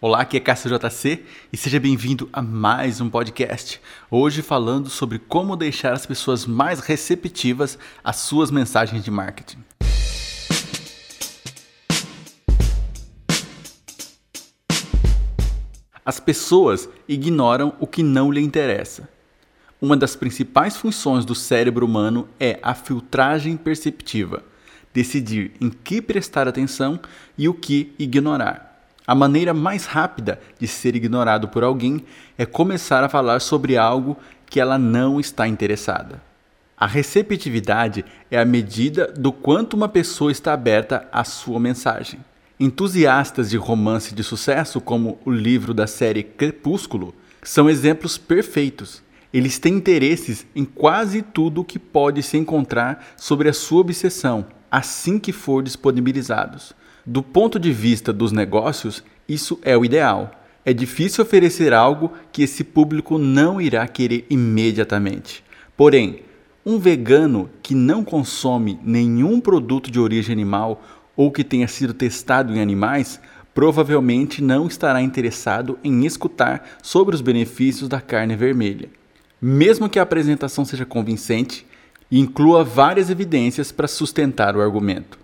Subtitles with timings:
[0.00, 3.80] Olá, aqui é Cássio JC e seja bem-vindo a mais um podcast.
[4.08, 9.58] Hoje falando sobre como deixar as pessoas mais receptivas às suas mensagens de marketing.
[16.04, 19.08] As pessoas ignoram o que não lhe interessa.
[19.82, 24.44] Uma das principais funções do cérebro humano é a filtragem perceptiva,
[24.94, 27.00] decidir em que prestar atenção
[27.36, 28.67] e o que ignorar.
[29.08, 32.04] A maneira mais rápida de ser ignorado por alguém
[32.36, 36.20] é começar a falar sobre algo que ela não está interessada.
[36.76, 42.20] A receptividade é a medida do quanto uma pessoa está aberta à sua mensagem.
[42.60, 49.02] Entusiastas de romance de sucesso, como o livro da série Crepúsculo, são exemplos perfeitos.
[49.32, 55.18] Eles têm interesses em quase tudo que pode se encontrar sobre a sua obsessão, assim
[55.18, 56.76] que for disponibilizados.
[57.10, 60.30] Do ponto de vista dos negócios, isso é o ideal.
[60.62, 65.42] É difícil oferecer algo que esse público não irá querer imediatamente.
[65.74, 66.20] Porém,
[66.66, 70.82] um vegano que não consome nenhum produto de origem animal
[71.16, 73.18] ou que tenha sido testado em animais
[73.54, 78.90] provavelmente não estará interessado em escutar sobre os benefícios da carne vermelha.
[79.40, 81.66] Mesmo que a apresentação seja convincente
[82.12, 85.18] inclua várias evidências para sustentar o argumento.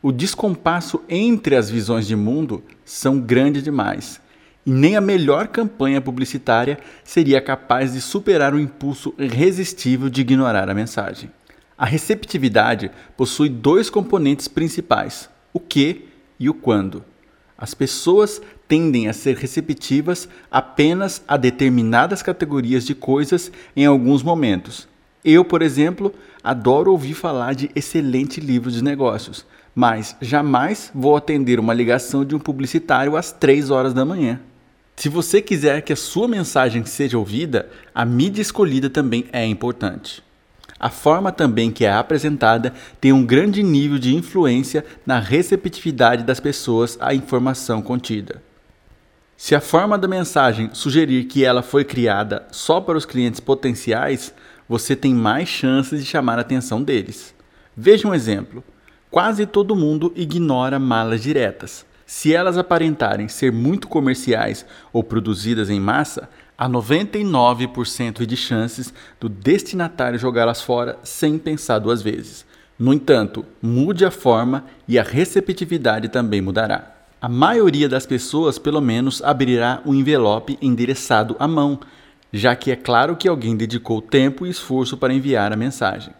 [0.00, 4.20] O descompasso entre as visões de mundo são grande demais,
[4.64, 10.70] e nem a melhor campanha publicitária seria capaz de superar o impulso irresistível de ignorar
[10.70, 11.30] a mensagem.
[11.76, 16.06] A receptividade possui dois componentes principais: o que
[16.38, 17.04] e o quando.
[17.56, 24.86] As pessoas tendem a ser receptivas apenas a determinadas categorias de coisas em alguns momentos.
[25.30, 31.60] Eu, por exemplo, adoro ouvir falar de excelente livro de negócios, mas jamais vou atender
[31.60, 34.40] uma ligação de um publicitário às 3 horas da manhã.
[34.96, 40.24] Se você quiser que a sua mensagem seja ouvida, a mídia escolhida também é importante.
[40.80, 46.40] A forma também que é apresentada tem um grande nível de influência na receptividade das
[46.40, 48.42] pessoas à informação contida.
[49.36, 54.34] Se a forma da mensagem sugerir que ela foi criada só para os clientes potenciais,
[54.68, 57.34] você tem mais chances de chamar a atenção deles.
[57.76, 58.62] Veja um exemplo.
[59.10, 61.86] Quase todo mundo ignora malas diretas.
[62.04, 69.28] Se elas aparentarem ser muito comerciais ou produzidas em massa, há 99% de chances do
[69.28, 72.44] destinatário jogá-las fora sem pensar duas vezes.
[72.78, 76.94] No entanto, mude a forma e a receptividade também mudará.
[77.20, 81.80] A maioria das pessoas, pelo menos, abrirá um envelope endereçado à mão,
[82.32, 86.12] já que é claro que alguém dedicou tempo e esforço para enviar a mensagem.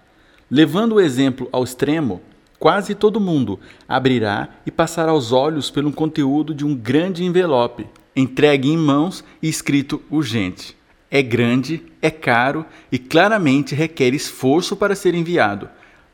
[0.50, 2.22] Levando o exemplo ao extremo,
[2.58, 7.86] Quase todo mundo abrirá e passará os olhos pelo conteúdo de um grande envelope,
[8.16, 10.76] entregue em mãos e escrito urgente.
[11.08, 15.68] É grande, é caro e claramente requer esforço para ser enviado.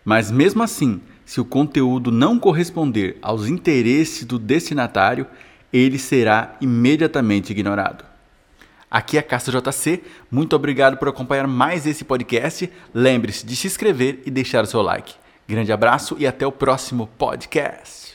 [0.04, 5.26] Mas mesmo assim, se o conteúdo não corresponder aos interesses do destinatário,
[5.72, 8.04] ele será imediatamente ignorado.
[8.94, 12.72] Aqui é Castro JC, muito obrigado por acompanhar mais esse podcast.
[12.94, 15.16] Lembre-se de se inscrever e deixar o seu like.
[15.48, 18.14] Grande abraço e até o próximo podcast.